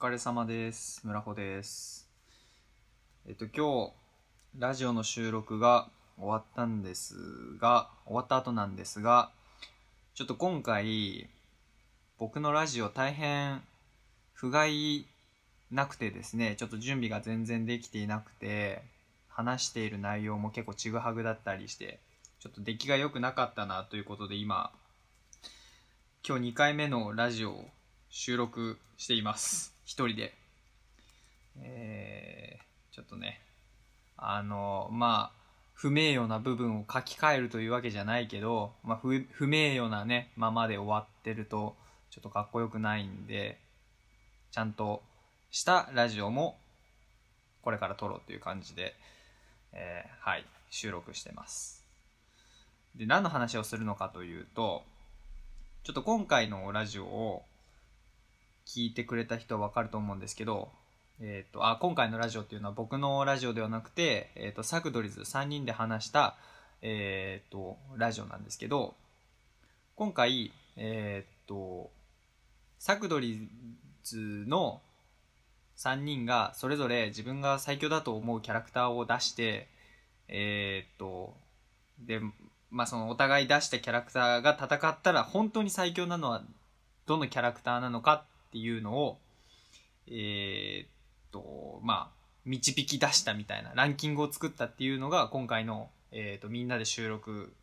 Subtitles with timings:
[0.00, 1.02] 疲れ様です。
[1.06, 2.08] 村穂です。
[3.28, 3.92] えっと、今日、
[4.58, 7.16] ラジオの収録が終わったんです
[7.58, 9.30] が、終わった後なんですが、
[10.14, 11.28] ちょっと今回、
[12.16, 13.60] 僕のラジオ大変
[14.32, 15.04] 不甲斐
[15.70, 18.82] なくてですね、ちょっと準備が全然できていなくて、
[19.28, 22.00] 話している内容も結構ちぐはぐだったりして、
[22.38, 24.72] ちょっと出来が良くなかったなということで今、
[26.26, 27.64] 今日2回目のラジオを
[28.08, 29.79] 収録しています。
[29.90, 30.32] 一人で。
[31.58, 33.40] えー、ちょっとね、
[34.16, 35.40] あの、まあ、
[35.74, 41.74] 不名誉な部分を書き換えるというわけじゃないけど、まあ、不不名誉なね、ままで終わってると、
[42.10, 43.58] ちょっとかっこよくないんで、
[44.52, 45.02] ちゃんと
[45.50, 46.56] したラジオも、
[47.60, 48.94] これから撮ろうという感じで、
[49.72, 51.84] えーはい、収録してます。
[52.94, 54.84] で、何の話をするのかというと、
[55.82, 57.42] ちょっと今回のラジオを
[58.70, 60.70] 聞いてくれた人はわかると思うんですけど、
[61.20, 66.36] えっ、と、あ、今回のラジオっていうのは僕のラジオではなくて、えっ、と、サクドリズ3人で話した、
[66.80, 68.94] えっ、と、ラジオなんですけど、
[69.96, 71.90] 今回、えっ、と、
[72.78, 73.48] サクドリ
[74.04, 74.80] ズの
[75.76, 79.66] 3人がそれぞれ自分が最強だと思うキャラクターを出して、
[80.28, 81.34] えっ、と、
[81.98, 82.20] で、
[82.70, 86.44] まあそのお互い出したキャラクターが戦ったら本当に最強なのは
[87.06, 89.18] どのキャラクターなのかっていうのを、
[90.08, 90.88] えーっ
[91.30, 97.54] と、まあ、導き出したみたいな、ランキングを作ったっていうのが今回の、えーっと、みんなで収録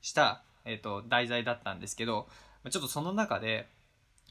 [0.00, 2.26] した、えーっと、題材だったんですけど、
[2.70, 3.68] ちょっとその中で、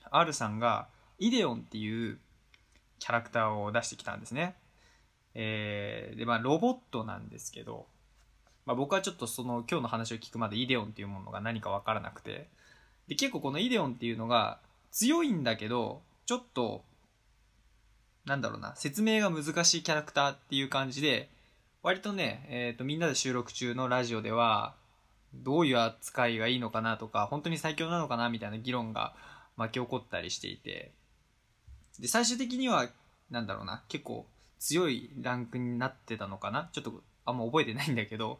[0.09, 0.87] R さんが、
[1.19, 2.17] イデオンっていう
[2.97, 4.55] キャラクターを出してきたんですね。
[5.35, 7.85] えーで、まあ、ロボットなんですけど、
[8.65, 12.47] まあ、僕はちょっとその今日の話を聞くまでイデオンっていうものが何か分からなくて
[13.07, 14.59] で結構このイデオンっていうのが
[14.91, 16.83] 強いんだけどちょっと
[18.25, 21.29] なんだろうな説明が難しいキャラクターっていう感じで
[21.81, 24.75] 割とね、えー、とみんなで収録中のラジオでは
[25.33, 29.13] どういう扱いがいいのかなとか本当に最強なのかなみたいな議論が
[29.57, 30.91] 巻き起こったりしていて。
[31.99, 32.87] で最終的には
[33.29, 34.25] なんだろうな結構
[34.57, 36.69] 強いランクになってたのかな？
[36.71, 38.39] ちょっとあんま覚えてないんだけど。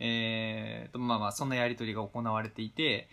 [0.00, 3.08] えーと、まあまあ、そんなやりとりが行われていて、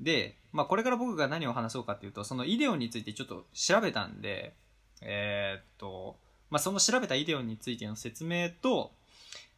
[0.00, 4.54] で、まあこれから僕が何を話そうかっていうと、そのイデオンについてちょっと調べたんで、
[5.02, 6.16] えーっと、
[6.50, 8.92] まあその調べたイデオンについての説明と、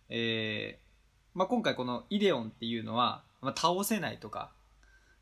[0.09, 4.51] えー、まあ今回このイデオンっていうのは、まあ、倒せないとか、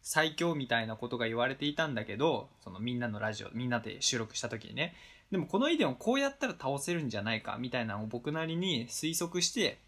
[0.03, 4.95] 最強みたいなことが言われていたんだけど、そのみんなのラジオ、みんなで収録した時にね、
[5.31, 9.79] でもこのイデオンこうやったら倒せるんじゃないかみたいなのを僕なりに推測して、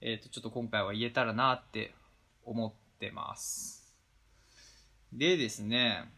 [0.00, 1.94] えっ、と、ちょっと今回は言えたらなって
[2.44, 3.85] 思ってます。
[5.12, 6.10] でですね、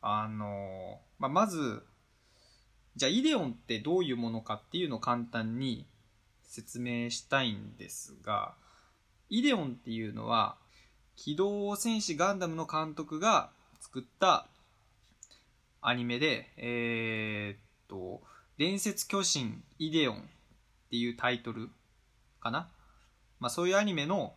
[0.00, 1.84] あの、まあ、まず、
[2.96, 5.86] じゃあイデオンってどういうものかっていうのを簡単に
[6.42, 8.54] 説明したいんですが、
[9.30, 10.56] イデオンっていうのは、
[11.16, 13.50] 機動戦士ガンダムの監督が
[13.80, 14.46] 作った
[15.80, 17.58] アニメで、えーっ
[17.88, 18.22] と、
[18.58, 20.20] 伝説巨神イデオンっ
[20.90, 21.70] ていうタイトル
[22.40, 22.68] かな？
[23.40, 24.34] まあそういうアニメの、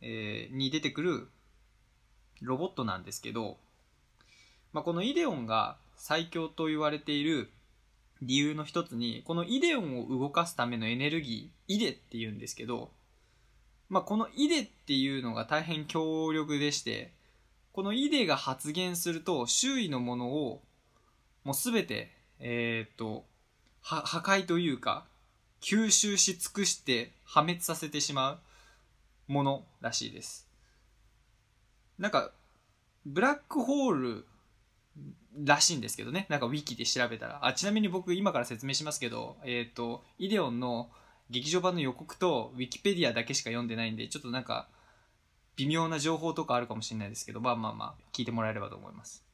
[0.00, 1.28] えーに出てくる
[2.42, 3.56] ロボットなんですけど、
[4.72, 7.50] まあこのイデオンが最強と言われている
[8.20, 12.90] 理由の一つに、このイデオンを動かすためのエネルギー、イデって言うんですけど、
[13.88, 17.12] まあこのイデっていうのが大変強力でして、
[17.72, 20.62] このイデが発現すると周囲のものを
[21.44, 23.24] もうすべて、えーと、
[23.80, 25.06] 破壊というか、
[25.60, 28.38] 吸収し尽くして破滅させてしまう
[29.26, 30.41] ものらしいです。
[32.02, 32.32] なんか、
[33.06, 34.26] ブラックホール
[35.44, 36.26] らしいんですけどね。
[36.28, 37.46] なんかウィキで調べたら。
[37.46, 40.90] あ、ちなみに僕今から説明しますけど、えっ、と、イデオンの
[41.30, 44.66] 劇場版の予告とウィキペディアだけしか読んでないんで、ちょっとなんか、
[45.54, 49.24] 微妙な情報とかあるかもしれないですけど、まあまあまあ、聞いてもらえればと思います。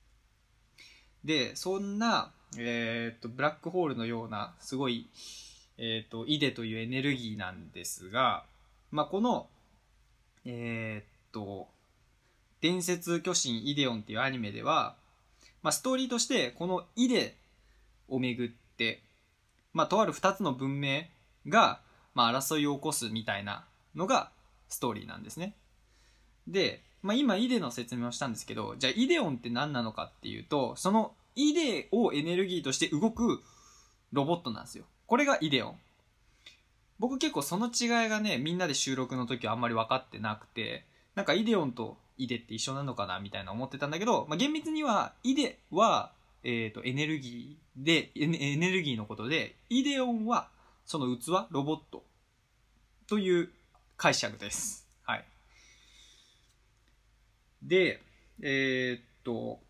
[1.24, 5.08] で、そんな、えっ、と、ブラックホールのような、すごい、
[5.78, 8.44] えっ、と、イデというエネルギーなんですが、
[8.90, 9.48] まあ、この、
[10.44, 11.68] えっ、と、
[12.60, 14.96] 伝説巨神イデオンっていうアニメでは、
[15.62, 17.34] まあ、ストーリーとして、このイデ
[18.08, 19.02] をめぐって、
[19.72, 21.02] まあ、とある二つの文明
[21.48, 21.80] が、
[22.14, 23.64] まあ、争いを起こすみたいな
[23.94, 24.30] のが
[24.68, 25.54] ストーリーなんですね。
[26.46, 33.42] で、まあ、今イデの説明をしたんですけど、じゃあイデオンって何なのかっていうと、そのイデをエネルギーとして動く
[34.12, 34.84] ロボットなんですよ。
[35.06, 35.78] これがイデオン。
[36.98, 40.84] 僕結構その違いがね、みんなで収録の時はあんまり分かってなくて、
[41.14, 46.12] なんかイデオンとイデって一緒なのかなみたいな思ってたんだけど、まあ、厳密にはイデは、
[46.44, 50.48] えっ、とエネルギーでエネエネルギーのことでイデオンは
[50.84, 52.02] その器ロボット。
[53.06, 53.48] という
[53.96, 54.86] 解釈です。
[55.04, 55.24] はい。
[57.62, 58.02] で
[58.42, 59.60] えーっと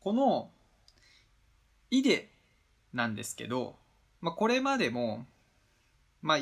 [0.00, 0.50] この
[1.90, 2.28] イデ
[2.92, 3.76] なんですけど、
[4.20, 5.24] まあ、これまでも、
[6.20, 6.38] まあ、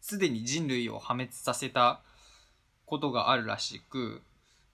[0.00, 2.00] すでに人類を破滅させた
[2.86, 4.22] ことがあるらしく、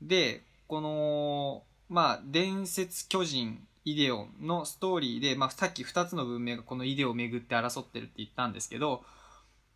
[0.00, 9.03] で、この、まあ、伝説巨人イデオンのストーリーで、まあ、さっき2つの文明がこのイデオを巡って争ってるって言ったんですけど、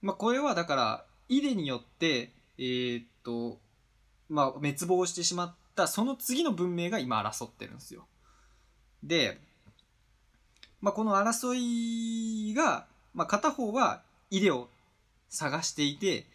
[0.03, 3.59] まあ、これはだから、イデによって、えー、っと、
[4.29, 8.07] まあ、滅亡してしまったその次の文明が今争ってるんですよ。
[9.03, 9.39] で、
[10.81, 14.69] まあ、この争いが、まあ、片方はイデを
[15.29, 16.27] 探していて、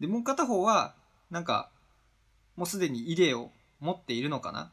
[0.00, 0.94] で、もう片方は、
[1.30, 1.70] なんか、
[2.56, 4.70] もうすでにイデを持っているのかな？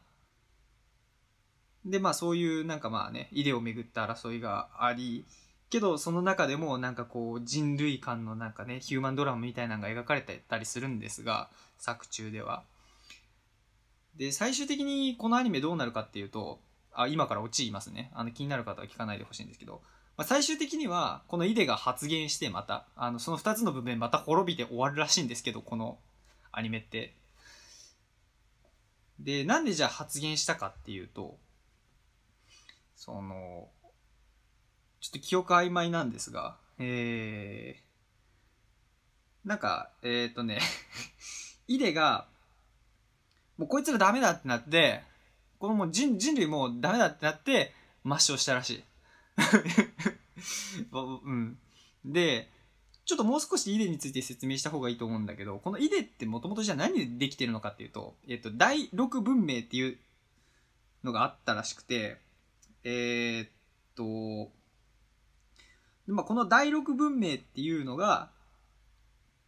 [1.84, 5.24] で、まあそういうなんかまあね、イデをめぐった争いがあり、
[5.68, 11.48] けどその中でもなんかこう人類間のなんかね、ヒューマンドラマみたいなのが描かれてたりするんですが、
[11.78, 12.62] 作中では。
[14.16, 16.58] で、最終的にこのアニメどうなるかっていうと、
[16.92, 18.10] あ、今からオチ言いますね。
[18.14, 19.82] あの気になる方は聞かないでほしいんですけど、
[20.16, 25.98] まあ、最終的にはこのイデが発言してまた、あのその2つの部分また滅びて終わるらしいんですけど、この
[26.56, 27.14] アニメって。
[29.20, 31.36] で、なんでじゃあ発言したかっていうと、
[32.96, 33.68] その、
[35.00, 40.60] ちょっと記憶曖昧なんですが、えー、なんか、えっ、ー、とね
[41.68, 42.26] イデが、
[43.58, 45.02] もうこいつらダメだってなって、
[45.58, 48.84] このもう人人類もうダメだってなって、抹消したらしい。
[50.90, 51.58] うん。
[52.02, 52.50] で、
[53.06, 59.96] ちょっともう少しイデについて説明した方がいいと思うんだけど、このイデってもともとじゃあ何でできてるのかっていうと、えっと、第6文明っていう
[61.04, 62.18] のがあったらしくて、
[62.82, 63.48] えー、っ
[63.94, 64.50] と、
[66.08, 68.30] まあ、この第6文明っていうのが、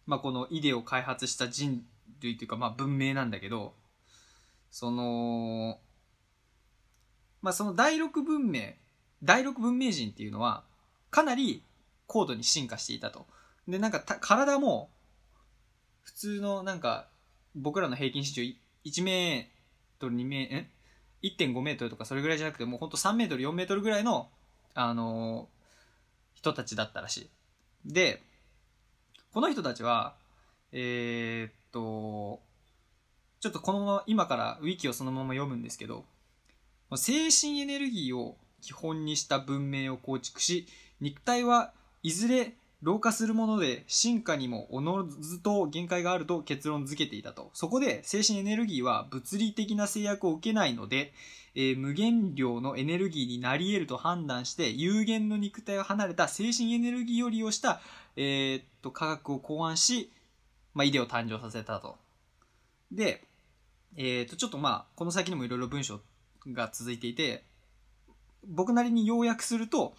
[0.07, 1.85] まあ、このイデを開発した人
[2.23, 3.75] 類というか、まあ、文明なんだけど、
[4.71, 5.79] その、
[7.43, 8.75] まあ、その第6文明、
[9.25, 10.63] 第6文明人っていうのは、
[11.11, 11.65] かなり
[12.07, 13.27] 高度に進化していたと。
[13.69, 14.91] で、なんか体も、
[16.03, 17.09] 普通のなんか、
[17.55, 18.43] 僕らの平均身長
[18.85, 24.31] 1メートル2メー、1.5メートルとかそれぐらいじゃなくて、もうほんと3メートル、4メートルぐらいの、
[24.75, 27.31] あのー、人たちだったらしい。
[27.93, 28.23] で、
[29.33, 30.15] この人たちは、
[30.73, 32.41] えー、っと、
[33.41, 36.05] ちょっとこのまま、今からウィキをそのまま読むんですけど、
[36.97, 40.67] 精神エネルギーを基本にした文明を構築し、
[41.01, 41.73] 肉体は
[42.03, 47.51] いずれ老化するもので進化にもおのずと限界があると結論付けていたと。
[47.53, 51.13] そこで精神エネルギーは物理的な制約を受けないので、
[51.57, 57.81] えー、無限量のエネルギーになり得ると判断して有限の肉体を離れた精神エネルギーを利用した、
[58.17, 60.13] えー、っと科学を考案し、
[60.75, 61.97] まあ、イデを誕生させたと。
[62.93, 63.25] で、
[63.97, 66.01] えー、っとちょっとまあこの先にもいろいろ文章
[66.53, 67.43] が続いていて
[68.47, 69.95] 僕なりに要約すると、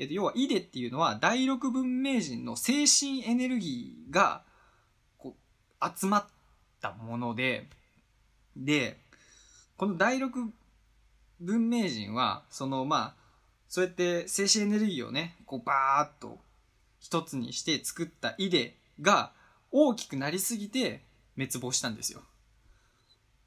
[0.00, 4.42] えっと、要はイデっていうのは第六文明人の精神エネルギーが
[5.18, 5.36] こ
[5.78, 6.26] う集まっ
[6.80, 7.68] たもので、
[8.56, 8.96] で、
[9.76, 10.50] この第六
[11.38, 13.14] 文明人は、そのまあ、
[13.68, 16.38] そうやって精神エネルギーをね、こうバーっと
[16.98, 19.32] 一つにして作ったイデが
[19.70, 21.02] 大きくなりすぎて
[21.36, 22.22] 滅亡したんですよ。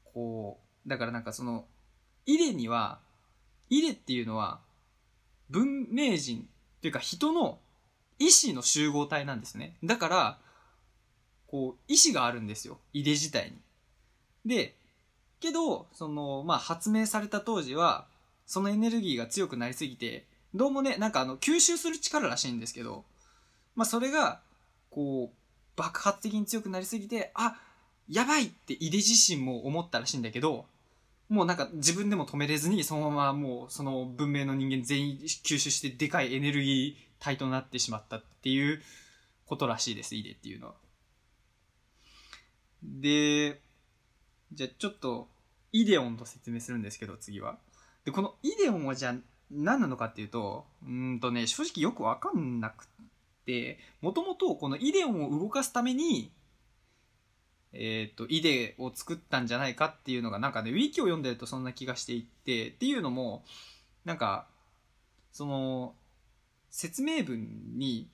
[0.04, 1.64] こう、だからなんかその、
[2.26, 3.00] イデには、
[3.70, 4.60] イデっていうのは
[5.50, 6.48] 文明人
[6.80, 7.58] というか人の
[8.18, 9.76] 意志の集合体なんですね。
[9.82, 10.38] だから、
[11.46, 12.78] こう、意志があるんですよ。
[12.92, 13.58] 井出自体に。
[14.46, 14.76] で、
[15.40, 18.06] けど、その、まあ、発明された当時は、
[18.46, 23.04] そのエネルギーが強くなりすぎて、どうもね、なんかあの、吸収する力らしいんですけど、
[23.74, 24.40] まあ、それが、
[24.90, 25.36] こう、
[25.76, 27.56] 爆発的に強くなりすぎて、あ、
[28.08, 30.66] やばいって井出自身も思ったらしいんだけど、
[31.28, 38.82] もうなんか自分でも止めれずに、そのままもうその文明の人間全員吸収してでかいエネルギー体となってしまったっていう
[39.46, 40.74] ことらしいです、イデっていうのは。
[42.82, 43.60] で、
[44.52, 45.28] じゃあちょっと、
[45.72, 47.58] イデオンと説明するんですけど、次は。
[48.04, 49.14] で、このイデオンはじゃあ
[49.50, 52.86] 何なのかっていうと、うんとね、正直よくわかんなく
[53.46, 56.30] て、もともとこのイデオンを動かすために、
[57.74, 63.44] えっ、ー、と、イデを作ったんじゃないかっていうのが、なんかね、ウィキを読んでるとそんな気がしていて、っていうのも、
[64.04, 64.46] なんか、
[65.32, 65.94] その、
[66.70, 68.08] 説明文に、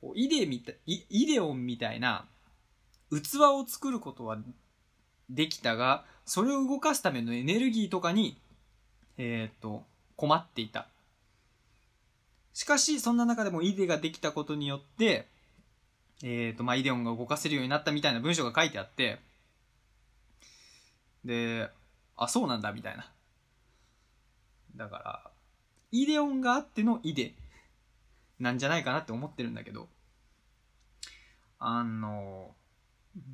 [0.00, 2.24] こうイデみたイ、イデオンみたいな
[3.10, 4.38] 器を作ることは
[5.28, 8.40] できたが、それを動かすためのエネルギーとかに、
[9.18, 9.84] えっ、と、
[10.16, 10.88] 困っていた。
[12.54, 15.28] しかし、そんな中でもイデができたことによって、
[16.22, 19.20] えっ、と、まあ、イデオンが動かせるようになったみたいな文章が書いてあって、
[21.24, 21.70] で、
[22.16, 23.10] あ、そうなんだ、みたいな。
[24.76, 25.30] だから、
[25.92, 27.34] イデオンがあってのイデ
[28.38, 29.88] なんじゃないかなって思ってるんだけど、
[31.58, 32.54] あの、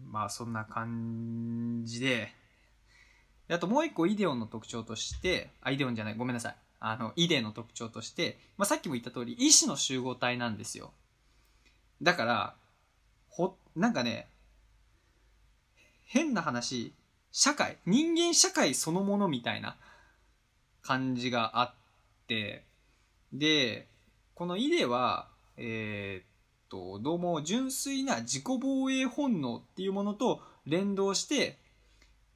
[0.05, 2.33] まあそんな感じで、
[3.49, 6.57] あともう一個イデオンの特徴として、あ、イデオンじゃない、ごめんなさい。
[6.81, 10.93] あの、イデの特徴として、まあさっきも言った通り、意志の集合体なんですよ。
[12.03, 12.57] だから、
[13.37, 14.29] ほ、なんかね、
[16.07, 16.95] 変な話、
[17.31, 19.77] 社会、人間社会そのものみたいな
[20.81, 21.75] 感じがあっ
[22.27, 22.65] て、
[23.35, 23.89] で、
[24.35, 25.29] このイデは、
[25.59, 26.27] えー、っ
[26.71, 31.59] と、どうも純粋な自己防衛本能っていうものと連動して、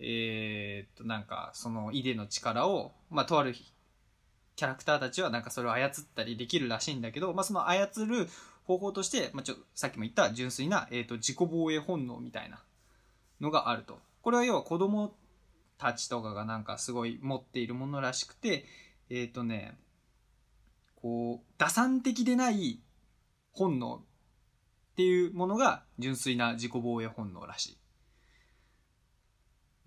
[0.01, 8.29] えー、っと、なんか、そのイデの力を、まあ、とあるキャラクターたちはなんかそれを操ったりできるらしいんだけど、まあ、その操る
[8.71, 12.63] 方法として、まあ、ちょ、さっきも言った純粋な、えー、っと、自己防衛本能みたいな
[13.41, 13.99] のがあると。
[14.23, 15.17] これは要は子供
[15.77, 18.67] たちとかがなんかすごい持っているものらしくて、
[19.09, 19.77] えっ、とね、
[20.95, 22.81] こう、打算的でない
[23.51, 27.79] 本能っていうものが純粋な自己防衛本能らしい。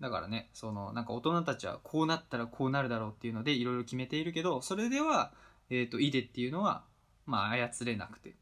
[0.00, 5.32] だからね、その、なんか大人たちはこうなったらこうなるだろうっていうのでいろいろ決めているけど、それでは、
[5.70, 6.84] えっ、ー、と、イデっていうのは、
[7.24, 8.34] まあ操れなくて。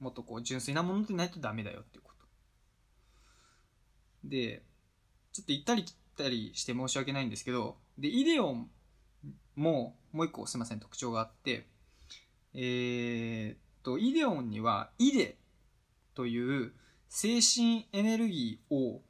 [0.00, 2.26] もっとこう純粋なものでないとダメだよっていうこと。
[4.24, 4.62] で、
[5.32, 8.70] ちょっと行ったり来たりして申し訳ないんですけど、で、イデオン
[9.54, 11.66] ももう一個すいません、特徴があって、
[12.54, 15.36] えー、と、イデオンには、イデ
[16.14, 16.72] という
[17.08, 19.00] 精神エネルギーを、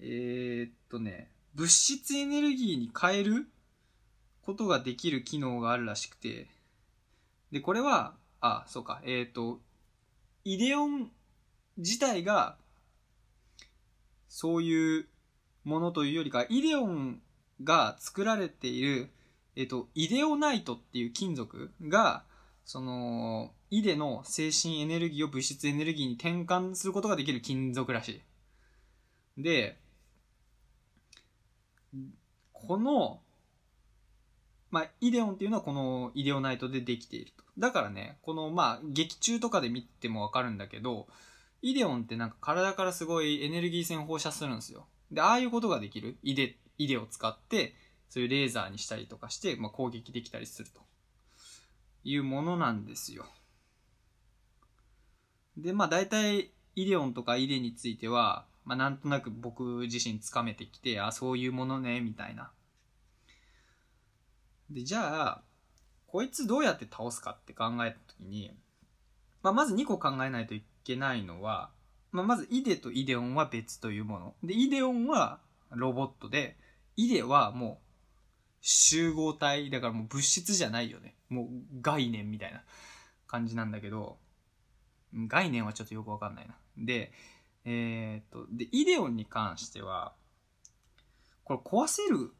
[0.00, 3.46] えー、っとね、物質エネルギーに変える
[4.42, 6.48] ことができる機能があるらしくて、
[7.52, 9.60] で、これは、あ、そうか、えー、っと、
[10.44, 11.10] イデオン
[11.76, 12.56] 自体が、
[14.28, 15.06] そういう
[15.64, 17.20] ものというよりか、イデオン
[17.62, 19.10] が作られている、
[19.56, 22.24] えっと、イデオナイトっていう金属が、
[22.64, 28.22] その、イデの精神エネルギーを物質エネルギーに転換することができる金属らし
[29.36, 29.42] い。
[29.42, 29.78] で、
[32.52, 33.20] この、
[34.70, 37.44] まあ、イデオンっていうのはこのイデオナイトでできていると。
[37.58, 41.08] だからね、この、まあ、劇中とかで見てもわかるんだけど、
[41.62, 44.86] イデオンってなんか体からすごいエネルギー線放射するんですよ。
[45.10, 46.16] で、ああいうことができる？
[46.22, 47.74] イデ、イデを使って、
[48.08, 50.80] そういうレーザーにしたりとかして、まあ、攻撃できたりすると。
[52.02, 53.26] いうものなんですよ。
[55.58, 62.52] で、まあ大体イデオンとかイデについては、まあなんとなく僕自身つかめてきて、あ、そういうものね、みたいな。
[64.70, 65.42] で、じゃあ、
[66.06, 68.52] こいつどうやって倒すかって考えたときに、
[69.42, 71.70] まあまず2個考えないといけないのは、
[72.12, 74.34] まあまずイデとイデオンは別というもの。
[74.42, 76.56] で、イデオンはロボットで、
[76.96, 77.86] イデはもう
[78.60, 81.14] 集合体、だからもう物質じゃないよね。
[81.28, 81.46] もう
[81.80, 82.62] 概念みたいな
[83.26, 84.18] 感じなんだけど、
[85.14, 86.56] 概念はちょっとよくわかんないな。
[86.76, 87.12] で、
[87.64, 90.14] えー、っと、で、イデオンに関しては、
[91.44, 92.32] これ壊せる、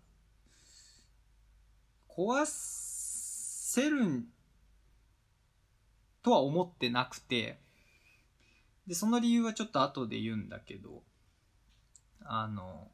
[2.17, 4.25] 壊せるん
[6.23, 7.59] とは思ってなくて、
[8.87, 11.03] で、その理由はちょっと後で言うんだけど、
[12.23, 12.89] あの、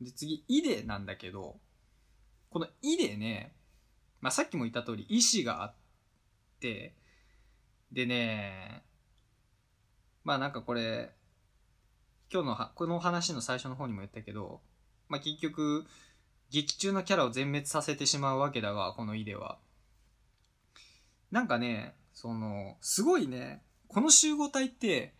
[0.00, 1.56] で、次、イデなんだけど、
[2.50, 3.54] この「い」でね、
[4.20, 5.74] まあ、さっきも言った通り意志があっ
[6.60, 6.94] て
[7.92, 8.82] でね
[10.24, 11.10] まあなんかこれ
[12.32, 14.60] 今日のはこの話の最初の方にも言ったけど、
[15.08, 15.86] まあ、結局
[16.50, 19.58] 劇中のキャラを全滅させてしまうわけだがこの「い」では。
[21.30, 25.14] なんかねそのすごいねこの集合体って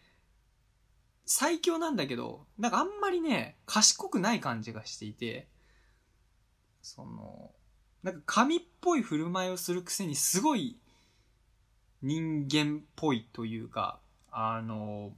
[1.25, 5.47] 最強なんだけどなんかあんまりね賢くない感じがしていて
[6.83, 7.51] その、
[8.03, 10.79] なんか神っぽい振る舞いをするくせにすごい
[12.03, 15.13] 人間っぽいというか、あの、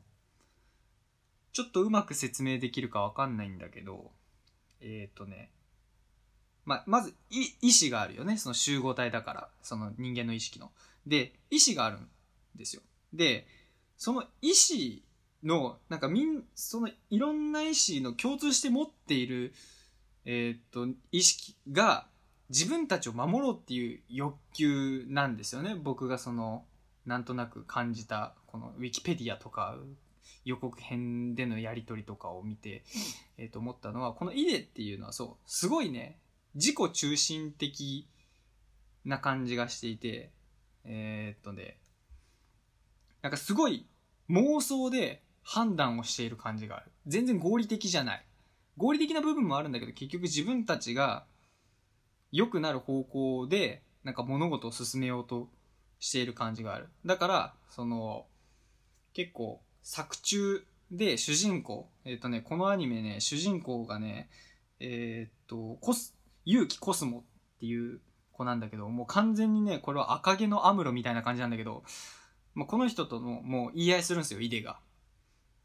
[1.53, 4.11] ちょっとうまく説明できるかわかんないんだけど、
[4.81, 5.51] えっ、ー、とね、
[6.65, 8.37] まあ、まず、意志があるよね。
[8.37, 9.49] その集合体だから。
[9.63, 10.71] その人間の意識の。
[11.07, 12.09] で、意志があるん
[12.55, 12.83] ですよ。
[13.13, 13.47] で、
[13.97, 15.03] その意志
[15.43, 19.53] の、なんかみん、そのいろんな意志の共通して持っている
[20.25, 22.07] えー、っと、意識が
[22.49, 25.75] 自分たちを守ろうっていう欲求なんですよね。
[25.75, 26.65] 僕がその、
[27.07, 29.77] なんとなく感じた、このウィキペディアとか
[30.45, 32.85] 予告編でのやり取りとかを見て、
[33.37, 36.19] えっ、と思ったのは、このイデっていうのはそう、すごいね、
[36.55, 38.07] 自己中心的
[39.05, 40.31] な感じがしていて、
[40.85, 41.79] えー、っとね、
[43.23, 43.87] なんかすごい
[44.31, 46.87] 妄想で判断をしている感じがある。
[47.07, 48.25] 全然合理的じゃない。
[48.77, 51.25] 合理的な部分もあるんだけど、結局自分たちが
[52.31, 55.49] 良くなる方向で、なんか物事を進めようと
[56.01, 56.89] している感じがある。
[57.07, 58.27] だから、その、
[59.13, 64.29] 結構、作中で主人公、えっ、とね、このアニメね、主人公がね、
[64.81, 65.79] えっ、と、
[66.45, 67.23] 勇気コスモっ
[67.61, 68.01] ていう
[68.33, 71.85] 子なんだけど、もう完全にね、これは赤毛のアムロみたいな感じなんだけど、
[72.55, 74.79] まあ、この人とのもう言い合いするんですよ、イデが。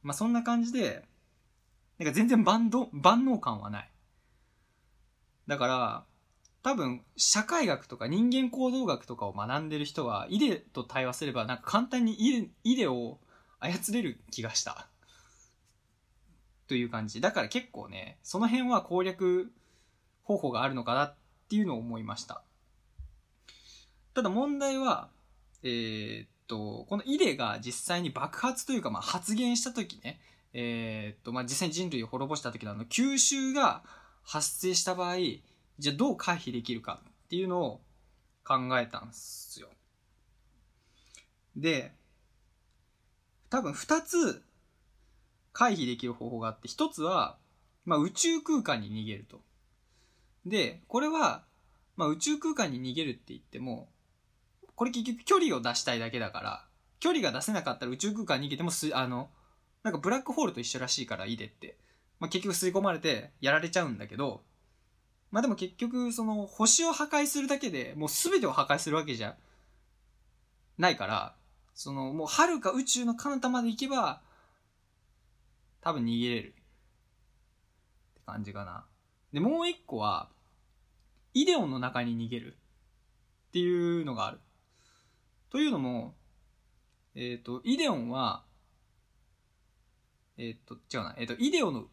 [0.04, 1.06] まあ、そんな感じで、
[2.00, 3.92] なんか全然万万能感はない。
[5.48, 6.06] だから、
[6.64, 13.20] 多分、社会学とか人間行動学とかを学んでる人は、イデと対話すれば、なんか簡単にイデイデを
[13.60, 14.88] 操れる気がした。
[16.68, 17.22] という感じ。
[17.22, 19.52] だから結構ね、その辺は攻略
[20.28, 21.16] 方法があるのかなっ
[21.50, 22.44] ていうのを思いました。
[24.14, 25.08] ただ問題は、
[25.64, 30.20] えー、っと、このイデが実際に爆発というか、まあ、発現した時ね、
[30.54, 33.84] えー、っと、まあ、実際に人類を滅ぼした時のあの、吸収が
[34.24, 35.16] 発生した場合、
[35.80, 37.82] じゃあどう回避できるかっていうのを
[38.44, 39.70] 考えたんですよ。
[41.56, 41.94] で、
[43.50, 44.44] 多分二つ
[45.54, 47.38] 回避できる方法があって、一つは、
[47.86, 49.40] まあ、宇宙空間に逃げると。
[50.48, 51.44] で、これは、
[51.96, 53.90] まあ、宇宙空間に逃げるって言っても、
[54.76, 56.66] これ結局距離を出したいだけだから、
[57.00, 59.30] 距離が出せなかったら宇宙空間に逃げてもす、あの、
[59.84, 61.78] なんかブラックホールと一緒らしいから、いいでって。
[62.20, 64.42] まあ、結局吸い込まれてやられちゃうんだけど、
[65.32, 69.36] まあでも結局、その星を破壊するだけでもう全てを破壊するわけじゃ
[70.78, 71.36] ないから、
[71.74, 74.22] そのもう遥か宇宙の彼方まで行けば、
[75.82, 76.48] 多分逃げれる。
[76.50, 76.52] っ
[78.16, 78.86] て感じかな。
[79.34, 80.30] で、もう一個は、
[81.38, 82.58] イデオンの中に逃げる
[83.50, 84.40] っていうのがある。
[85.52, 86.16] というのも、
[87.14, 88.44] えっ、ー、と、イデオンは、
[90.40, 91.86] えっ、ー、と、違うな、えっ、ー、と、イデオンの、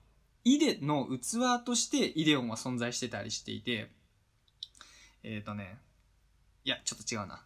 [0.44, 3.90] イデの器としてイデオンは存在してたりしていて、
[5.22, 5.76] えっ、とね、
[6.64, 7.44] いや、ちょっと違うな。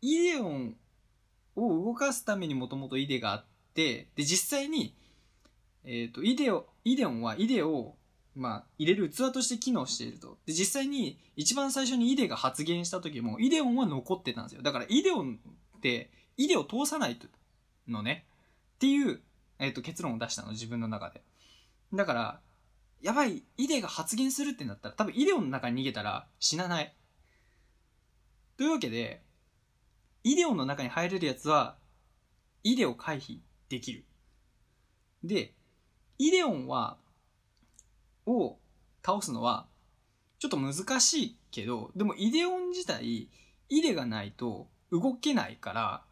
[0.00, 0.76] イデオン
[1.56, 3.44] を動かすためにもともとイデがあっ
[3.74, 4.94] て、で、実際に、
[5.82, 7.96] えっ、と、イデオ、イデオンはイデを
[8.34, 10.38] まあ、入れる器として機能していると。
[10.46, 14.62] で、実際に一番最初にイデが発言した時も、イデオンは残ってたんですよ。
[14.62, 15.38] だからイデオン
[15.76, 17.26] って、イデを通さないと
[17.88, 18.26] のね。
[18.76, 19.20] っていう、
[19.58, 21.22] えっ、ー、と、結論を出したの、自分の中で。
[21.92, 22.40] だから、
[23.02, 26.94] やばい、イデが発言するってなったら、多分イデオンの中に逃げたら死なない。
[28.56, 29.22] というわけで、
[30.24, 31.76] イデオンの中に入れるやつは、
[32.62, 34.04] イデを回避できる。
[35.24, 35.54] で、
[36.18, 36.96] イデオンは、
[38.26, 38.58] を
[39.04, 39.66] 倒すのは
[40.38, 43.28] ちょっと難しいけど、でもイデオン自体、
[43.68, 46.02] イデがないと動けないから、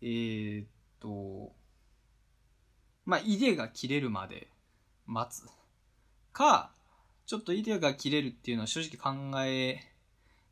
[0.00, 0.66] えー、っ
[1.00, 1.52] と、
[3.04, 4.48] まあ、イデが切れるまで
[5.06, 5.46] 待つ。
[6.32, 6.72] か、
[7.26, 9.80] ちょっとイデが切れるっていうのは正直考え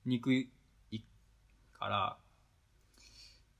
[0.04, 0.50] にくい
[1.78, 2.16] から、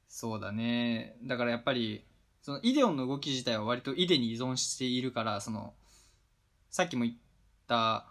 [0.07, 1.17] そうだね。
[1.23, 2.05] だからやっぱり、
[2.43, 5.75] そのイデオンの動き自体は割とイデに依存しているから、その、
[6.79, 7.17] さっきも言っ
[7.67, 8.07] た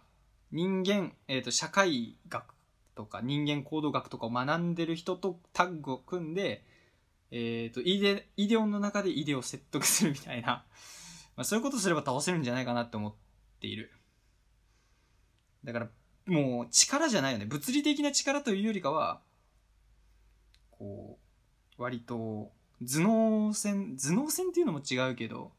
[0.52, 2.44] 人間、え、ー、と、社会学
[2.96, 6.66] とか人間行動学とかを学んでる人とタッグを組んで、
[7.32, 10.66] えっ、ー、と、イデ、イデオンの中でイデオを説得するみたいな、
[11.38, 13.16] まあ、そういうことすれば倒せるんじゃないかなって思っ
[13.62, 13.90] ている。
[15.64, 15.90] だから、
[16.26, 17.46] もう力じゃないよね。
[17.46, 19.22] 物理的な力というよりかは、
[20.72, 21.18] こ
[21.78, 22.52] う、割と、
[22.82, 25.54] 頭脳戦、頭脳戦っていうのも違うけど、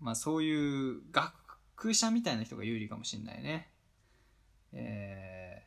[0.00, 3.70] まあそういう学者みたいな人が有利かもしんないね。
[4.72, 5.64] え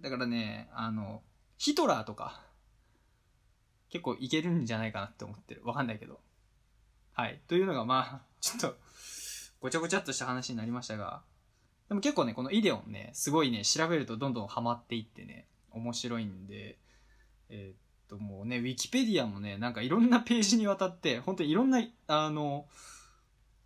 [0.00, 1.22] ー、だからね、あの、
[1.58, 2.42] ヒトラーとか、
[3.88, 5.62] 結構いけるんじゃないかなって思ってる。
[5.64, 6.20] わかんないけど。
[7.12, 7.40] はい。
[7.48, 8.76] というのがまあ、ちょっと、
[9.60, 11.22] ごちゃごちゃっとした話になりましたが、
[11.88, 16.78] でも結構ね、このイデオンね、すごいね、調べるとどんどんハマっていってね、面白いんで、
[17.48, 17.76] えー、っ
[18.08, 22.66] ともうね、ウィキペディアもね、なんかいろんなページにわたって、本当にいろんな、あの、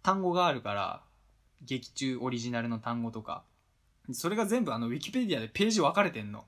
[0.02, 1.02] 単語があるから、
[1.62, 3.44] 劇中オリジナルの単語とか。
[4.12, 6.44] それが全部あの、ウィキペディアでページ分かれてんの。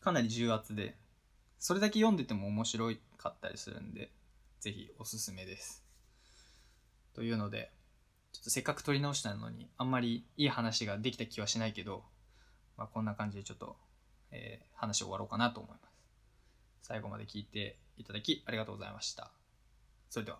[0.00, 0.96] かなり重圧で。
[1.58, 4.10] それだけ読んでても面白かったりするんで、
[4.60, 5.84] ぜひおすすめです。
[7.14, 7.70] というので、
[8.32, 12.04] ちょっとせっかく撮り直したのに、あんまりいい話ができた気はしないけど、
[12.76, 13.76] まあ、こんな感じでちょっと、
[14.30, 15.96] えー、話終わろうかなと思います。
[16.82, 19.30] 最後まで聞いていただきありがとうございました。
[20.08, 20.38] それでは。